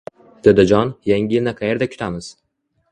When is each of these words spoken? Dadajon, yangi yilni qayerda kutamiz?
Dadajon, 0.47 0.93
yangi 1.11 1.37
yilni 1.39 1.55
qayerda 1.61 1.91
kutamiz? 1.95 2.33